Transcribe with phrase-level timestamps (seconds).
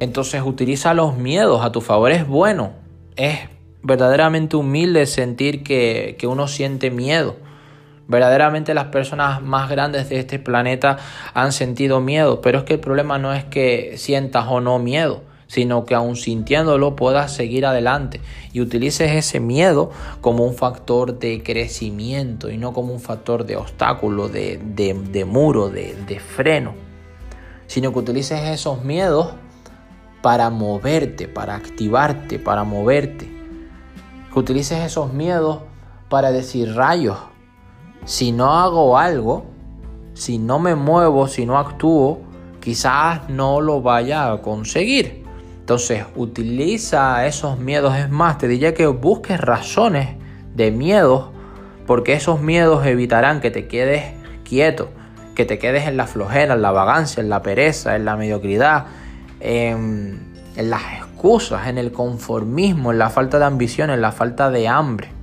[0.00, 2.12] Entonces utiliza los miedos a tu favor.
[2.12, 2.72] Es bueno,
[3.16, 3.38] es
[3.82, 7.36] verdaderamente humilde sentir que, que uno siente miedo.
[8.06, 10.96] Verdaderamente las personas más grandes de este planeta
[11.34, 15.22] han sentido miedo, pero es que el problema no es que sientas o no miedo,
[15.46, 18.20] sino que aun sintiéndolo puedas seguir adelante
[18.52, 19.90] y utilices ese miedo
[20.22, 25.68] como un factor de crecimiento y no como un factor de obstáculo, de, de, muro,
[25.68, 26.74] de, de freno,
[27.66, 29.34] sino que utilices esos miedos
[30.28, 33.26] para moverte, para activarte, para moverte.
[34.30, 35.60] Que utilices esos miedos
[36.10, 37.16] para decir rayos.
[38.04, 39.46] Si no hago algo,
[40.12, 42.20] si no me muevo, si no actúo,
[42.60, 45.24] quizás no lo vaya a conseguir.
[45.60, 47.96] Entonces, utiliza esos miedos.
[47.96, 50.10] Es más, te diría que busques razones
[50.54, 51.30] de miedos,
[51.86, 54.12] porque esos miedos evitarán que te quedes
[54.44, 54.90] quieto,
[55.34, 58.88] que te quedes en la flojera, en la vagancia, en la pereza, en la mediocridad,
[60.58, 64.66] en, las excusas, en el conformismo, en la falta de ambición, en la falta de
[64.66, 65.17] hambre.